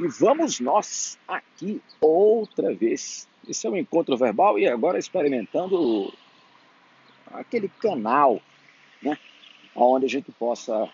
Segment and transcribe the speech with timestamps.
[0.00, 3.28] E vamos nós aqui outra vez.
[3.46, 6.10] Esse é um encontro verbal e agora experimentando
[7.30, 8.40] aquele canal,
[9.02, 9.18] né?
[9.76, 10.88] Onde a gente possa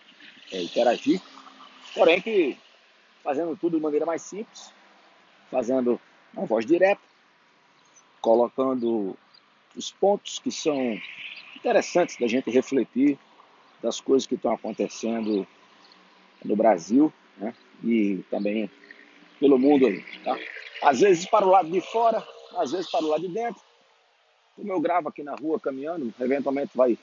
[0.50, 1.22] é, interagir,
[1.94, 2.58] porém que
[3.22, 4.72] fazendo tudo de maneira mais simples,
[5.52, 6.00] fazendo
[6.34, 7.00] uma voz direta,
[8.20, 9.16] colocando
[9.76, 11.00] os pontos que são
[11.54, 13.16] interessantes da gente refletir
[13.80, 15.46] das coisas que estão acontecendo
[16.44, 17.54] no Brasil né?
[17.84, 18.68] e também
[19.38, 20.02] pelo mundo aí.
[20.24, 20.38] Tá?
[20.82, 23.60] Às vezes para o lado de fora, às vezes para o lado de dentro.
[24.54, 26.98] Como eu gravo aqui na rua caminhando, eventualmente vai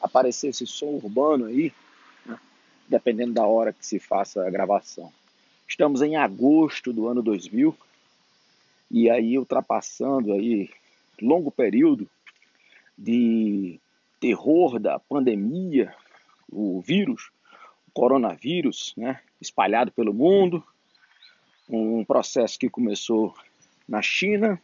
[0.00, 1.72] aparecer esse som urbano aí,
[2.24, 2.38] né?
[2.88, 5.12] dependendo da hora que se faça a gravação.
[5.66, 7.76] Estamos em agosto do ano 2000
[8.90, 10.70] e aí ultrapassando aí
[11.20, 12.08] longo período
[12.96, 13.78] de
[14.18, 15.94] terror da pandemia,
[16.50, 17.30] o vírus,
[17.86, 20.64] o coronavírus, né, espalhado pelo mundo,
[21.68, 23.34] um processo que começou
[23.86, 24.60] na China,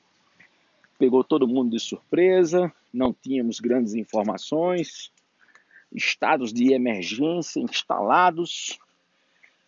[0.98, 5.12] pegou todo mundo de surpresa, não tínhamos grandes informações,
[5.92, 8.78] estados de emergência instalados,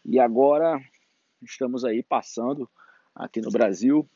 [0.04, 0.80] e agora
[1.42, 2.68] estamos aí passando
[3.14, 4.08] aqui no Brasil,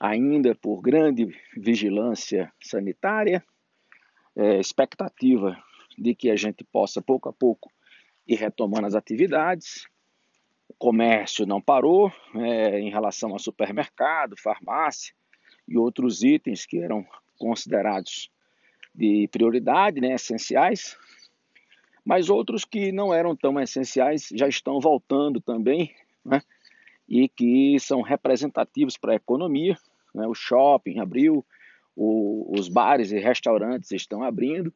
[0.00, 3.44] ainda por grande vigilância sanitária,
[4.34, 5.56] é, expectativa
[5.96, 7.72] de que a gente possa, pouco a pouco,
[8.26, 9.86] ir retomando as atividades.
[10.78, 15.14] Comércio não parou é, em relação a supermercado, farmácia
[15.66, 17.06] e outros itens que eram
[17.38, 18.30] considerados
[18.94, 20.96] de prioridade, né, essenciais,
[22.04, 26.40] mas outros que não eram tão essenciais já estão voltando também, né,
[27.08, 29.76] e que são representativos para a economia.
[30.14, 31.44] Né, o shopping abriu,
[31.94, 34.72] o, os bares e restaurantes estão abrindo,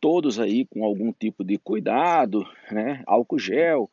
[0.00, 3.02] todos aí com algum tipo de cuidado, né?
[3.06, 3.90] álcool gel,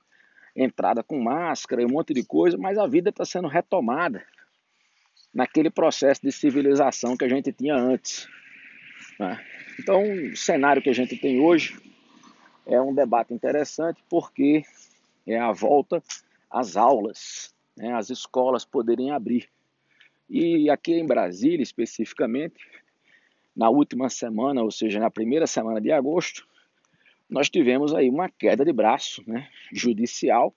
[0.56, 4.24] entrada com máscara, um monte de coisa, mas a vida está sendo retomada
[5.34, 8.28] naquele processo de civilização que a gente tinha antes.
[9.20, 9.40] Né?
[9.80, 11.80] Então, o cenário que a gente tem hoje
[12.66, 14.64] é um debate interessante porque
[15.26, 16.04] é a volta
[16.50, 17.94] às aulas, né?
[17.94, 19.50] as escolas poderem abrir.
[20.30, 22.66] E aqui em Brasília, especificamente,
[23.56, 26.48] na última semana, ou seja, na primeira semana de agosto,
[27.32, 30.54] nós tivemos aí uma queda de braço né, judicial.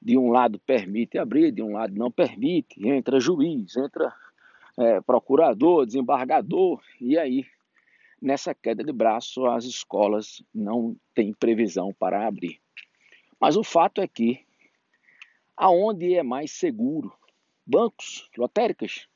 [0.00, 4.14] De um lado permite abrir, de um lado não permite, entra juiz, entra
[4.76, 7.46] é, procurador, desembargador, e aí,
[8.20, 12.60] nessa queda de braço, as escolas não têm previsão para abrir.
[13.40, 14.44] Mas o fato é que,
[15.56, 17.10] aonde é mais seguro
[17.66, 19.08] bancos, lotéricas,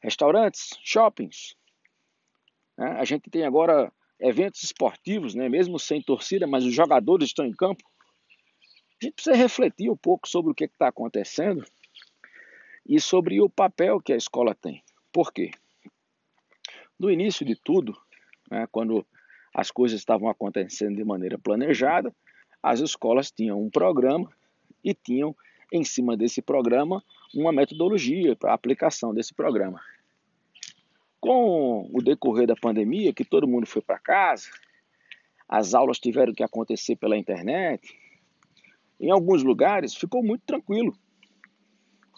[0.00, 1.56] restaurantes, shoppings.
[2.76, 2.90] Né?
[2.98, 5.48] A gente tem agora eventos esportivos, né?
[5.48, 7.82] mesmo sem torcida, mas os jogadores estão em campo.
[9.00, 11.64] A gente precisa refletir um pouco sobre o que está acontecendo
[12.86, 14.82] e sobre o papel que a escola tem.
[15.12, 15.50] Por quê?
[16.98, 17.96] No início de tudo,
[18.50, 19.06] né, quando
[19.54, 22.14] as coisas estavam acontecendo de maneira planejada,
[22.62, 24.30] as escolas tinham um programa
[24.84, 25.34] e tinham
[25.72, 27.02] em cima desse programa
[27.34, 29.80] uma metodologia para a aplicação desse programa.
[31.20, 34.48] Com o decorrer da pandemia, que todo mundo foi para casa,
[35.48, 37.94] as aulas tiveram que acontecer pela internet,
[38.98, 40.96] em alguns lugares ficou muito tranquilo.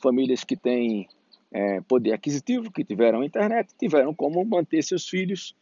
[0.03, 1.09] Famílias que têm
[1.53, 5.55] é, poder aquisitivo, que tiveram internet, tiveram como manter seus filhos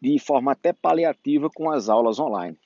[0.00, 2.58] de forma até paliativa com as aulas online.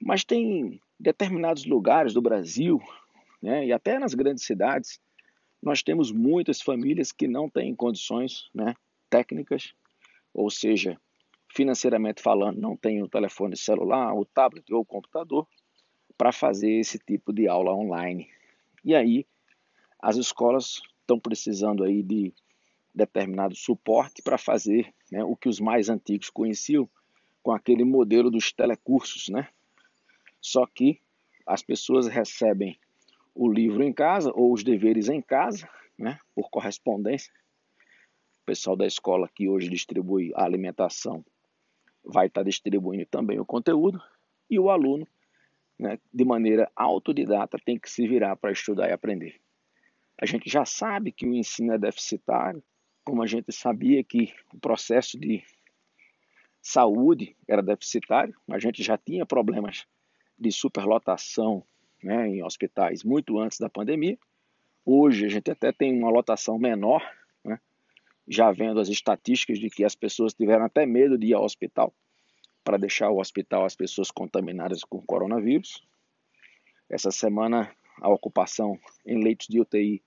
[0.00, 2.80] Mas tem determinados lugares do Brasil,
[3.40, 5.00] né, e até nas grandes cidades,
[5.62, 8.74] nós temos muitas famílias que não têm condições né,
[9.08, 9.74] técnicas,
[10.32, 11.00] ou seja,
[11.54, 15.46] financeiramente falando, não têm o telefone celular, o tablet ou o computador
[16.16, 18.28] para fazer esse tipo de aula online.
[18.84, 19.26] E aí,
[20.00, 22.32] as escolas estão precisando aí de
[22.94, 26.88] determinado suporte para fazer né, o que os mais antigos conheciam
[27.42, 29.48] com aquele modelo dos telecursos, né?
[30.40, 31.00] Só que
[31.46, 32.78] as pessoas recebem
[33.34, 37.32] o livro em casa ou os deveres em casa, né, por correspondência.
[38.48, 41.22] Pessoal da escola que hoje distribui a alimentação
[42.02, 44.02] vai estar distribuindo também o conteúdo
[44.48, 45.06] e o aluno,
[45.78, 49.38] né, de maneira autodidata, tem que se virar para estudar e aprender.
[50.18, 52.64] A gente já sabe que o ensino é deficitário,
[53.04, 55.44] como a gente sabia que o processo de
[56.62, 59.86] saúde era deficitário, a gente já tinha problemas
[60.38, 61.62] de superlotação
[62.02, 64.18] né, em hospitais muito antes da pandemia.
[64.86, 67.02] Hoje a gente até tem uma lotação menor,
[68.28, 71.94] já vendo as estatísticas de que as pessoas tiveram até medo de ir ao hospital
[72.62, 75.82] para deixar o hospital as pessoas contaminadas com coronavírus.
[76.90, 80.02] Essa semana a ocupação em leitos de UTI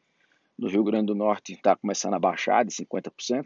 [0.57, 3.45] no Rio Grande do Norte está começando a baixar de 50%.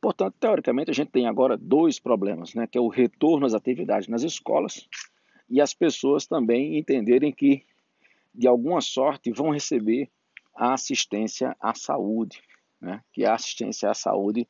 [0.00, 4.08] Portanto, teoricamente, a gente tem agora dois problemas, né, que é o retorno às atividades
[4.08, 4.88] nas escolas
[5.48, 7.64] e as pessoas também entenderem que,
[8.34, 10.10] de alguma sorte, vão receber
[10.54, 12.42] a assistência à saúde,
[12.80, 14.48] né, que a assistência à saúde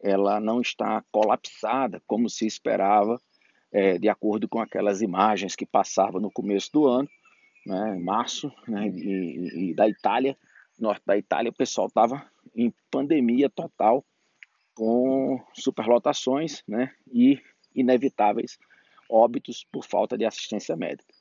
[0.00, 3.20] ela não está colapsada como se esperava,
[3.72, 7.08] é, de acordo com aquelas imagens que passavam no começo do ano,
[7.66, 10.36] né, em março, né, e, e da Itália,
[10.78, 14.04] norte da Itália, o pessoal estava em pandemia total
[14.74, 17.40] com superlotações né, e
[17.74, 18.58] inevitáveis
[19.10, 21.12] óbitos por falta de assistência médica.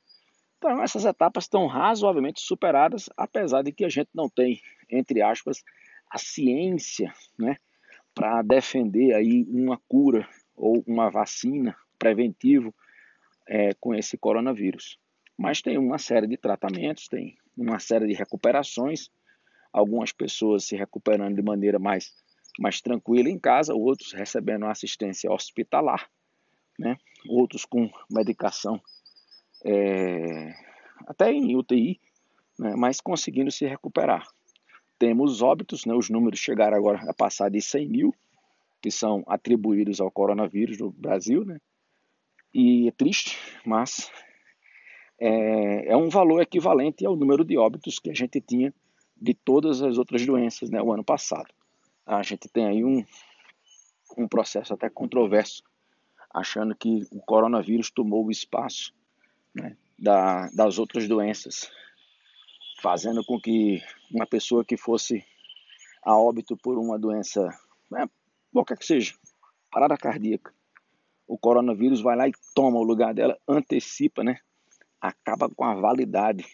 [0.57, 5.63] Então, essas etapas estão razoavelmente superadas, apesar de que a gente não tem, entre aspas,
[6.09, 7.57] a ciência né,
[8.13, 12.73] para defender aí uma cura ou uma vacina preventivo
[13.47, 14.99] é, com esse coronavírus.
[15.37, 19.09] Mas tem uma série de tratamentos, tem uma série de recuperações,
[19.71, 22.11] algumas pessoas se recuperando de maneira mais
[22.59, 26.09] mais tranquila em casa, outros recebendo assistência hospitalar,
[26.79, 26.97] né?
[27.29, 28.81] outros com medicação
[29.63, 30.53] é,
[31.05, 31.99] até em UTI,
[32.57, 32.73] né?
[32.75, 34.27] mas conseguindo se recuperar.
[34.99, 35.93] Temos óbitos, né?
[35.93, 38.15] os números chegaram agora a passar de 100 mil,
[38.81, 41.59] que são atribuídos ao coronavírus no Brasil, né?
[42.53, 44.09] e é triste, mas
[45.19, 48.73] é, é um valor equivalente ao número de óbitos que a gente tinha
[49.19, 51.51] de todas as outras doenças né, o ano passado
[52.07, 53.03] a gente tem aí um,
[54.17, 55.61] um processo até controverso,
[56.33, 58.93] achando que o coronavírus tomou o espaço
[59.53, 61.69] né, da, das outras doenças,
[62.81, 63.81] fazendo com que
[64.11, 65.23] uma pessoa que fosse
[66.03, 67.47] a óbito por uma doença,
[67.91, 68.09] né,
[68.53, 69.13] qualquer que seja,
[69.71, 70.53] parada cardíaca,
[71.27, 74.39] o coronavírus vai lá e toma o lugar dela, antecipa, né,
[75.01, 76.45] acaba com a validade.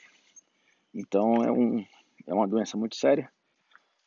[0.93, 1.85] Então é, um,
[2.25, 3.31] é uma doença muito séria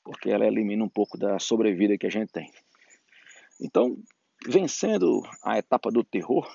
[0.06, 2.48] porque ela elimina um pouco da sobrevida que a gente tem.
[3.60, 3.98] Então,
[4.46, 6.48] vencendo a etapa do terror,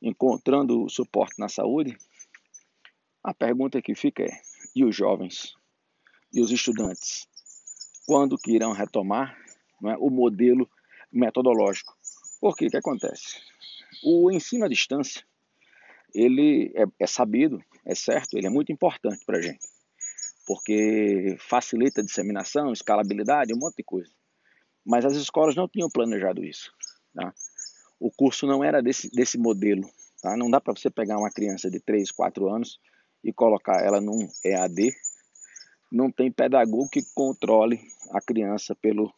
[0.00, 1.98] encontrando suporte na saúde,
[3.24, 4.40] a pergunta que fica é:
[4.76, 5.54] e os jovens?
[6.32, 7.26] E os estudantes?
[8.06, 9.36] Quando que irão retomar
[9.84, 10.70] é, o modelo
[11.10, 11.96] metodológico?
[12.40, 13.40] Porque o que acontece?
[14.04, 15.26] O ensino à distância,
[16.14, 19.66] ele é, é sabido, é certo, ele é muito importante para a gente
[20.46, 24.10] porque facilita a disseminação, escalabilidade, um monte de coisa.
[24.84, 26.72] Mas as escolas não tinham planejado isso.
[27.12, 27.34] Tá?
[27.98, 29.90] O curso não era desse, desse modelo.
[30.22, 30.36] Tá?
[30.36, 32.78] Não dá para você pegar uma criança de 3, 4 anos
[33.26, 34.94] e colocar ela num EAD.
[35.90, 37.80] Não tem pedagogo que controle
[38.12, 39.12] a criança pelo,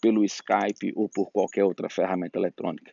[0.00, 2.90] pelo Skype ou por qualquer outra ferramenta eletrônica.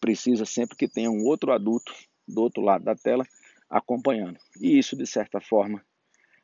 [0.00, 1.92] Precisa sempre que tenha um outro adulto
[2.26, 3.26] do outro lado da tela
[3.68, 4.38] acompanhando.
[4.60, 5.84] E isso, de certa forma,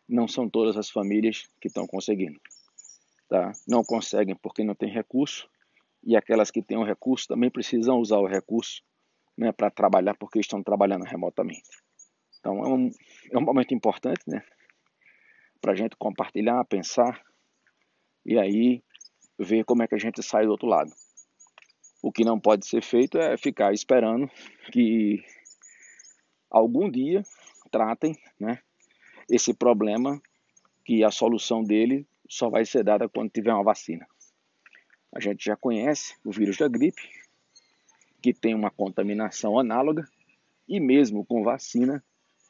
[0.08, 2.40] não são todas as famílias que estão conseguindo.
[3.28, 3.52] Tá?
[3.66, 5.48] Não conseguem porque não tem recurso
[6.02, 8.82] e aquelas que têm o recurso também precisam usar o recurso
[9.38, 11.85] né, para trabalhar porque estão trabalhando remotamente.
[12.38, 12.90] Então é um,
[13.32, 14.42] é um momento importante né,
[15.60, 17.20] para a gente compartilhar, pensar
[18.24, 18.82] e aí
[19.38, 20.90] ver como é que a gente sai do outro lado.
[22.02, 24.30] O que não pode ser feito é ficar esperando
[24.72, 25.24] que
[26.50, 27.22] algum dia
[27.70, 28.60] tratem né,
[29.28, 30.20] esse problema
[30.84, 34.06] que a solução dele só vai ser dada quando tiver uma vacina.
[35.12, 37.02] A gente já conhece o vírus da gripe,
[38.22, 40.06] que tem uma contaminação análoga,
[40.68, 42.04] e mesmo com vacina,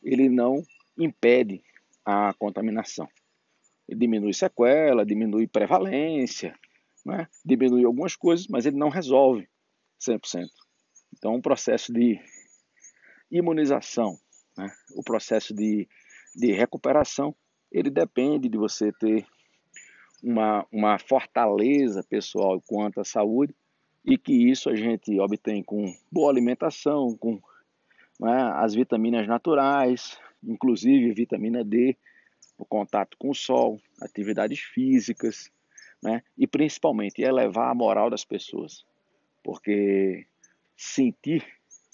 [0.07, 0.63] ele não
[0.99, 1.63] impede
[2.05, 3.09] a contaminação.
[3.89, 6.55] Ele diminui sequela, diminui prevalência,
[7.05, 7.29] né?
[7.45, 9.49] diminui algumas coisas, mas ele não resolve
[10.01, 10.47] 100%.
[11.15, 12.21] Então, o processo de
[13.31, 14.17] imunização,
[14.57, 14.71] né?
[14.95, 15.87] o processo de
[16.37, 17.35] de recuperação,
[17.73, 19.27] ele depende de você ter
[20.23, 23.55] uma, uma fortaleza pessoal quanto à saúde
[24.05, 27.41] e que isso a gente obtém com boa alimentação, com
[28.19, 31.97] né, as vitaminas naturais, inclusive vitamina D,
[32.59, 35.51] o contato com o sol, atividades físicas,
[36.03, 38.85] né, e principalmente elevar a moral das pessoas,
[39.43, 40.27] porque
[40.77, 41.45] sentir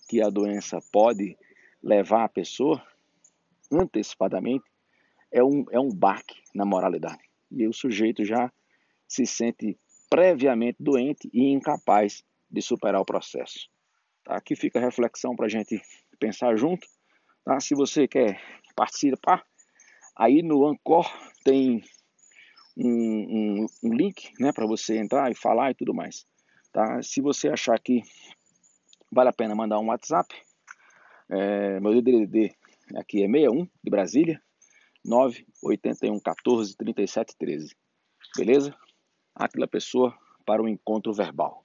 [0.08, 1.36] que a doença pode
[1.82, 2.82] levar a pessoa
[3.70, 4.64] antecipadamente
[5.30, 7.22] é um, é um baque na moralidade.
[7.50, 8.52] E o sujeito já
[9.08, 9.78] se sente
[10.10, 13.70] previamente doente e incapaz de superar o processo.
[14.22, 14.36] Tá?
[14.36, 15.80] Aqui fica a reflexão para a gente
[16.22, 16.86] pensar junto.
[17.44, 17.58] Tá?
[17.58, 18.40] Se você quer
[18.76, 19.42] participar,
[20.16, 21.10] aí no Ancor
[21.44, 21.82] tem
[22.76, 26.24] um, um, um link né, para você entrar e falar e tudo mais.
[26.72, 27.02] Tá?
[27.02, 28.02] Se você achar que
[29.10, 30.32] vale a pena mandar um WhatsApp,
[31.28, 32.54] é, meu DDD
[32.96, 34.40] aqui é 61 de Brasília,
[35.04, 37.74] 981 14 37 13.
[38.36, 38.74] Beleza?
[39.34, 41.64] Aquela pessoa para o encontro verbal.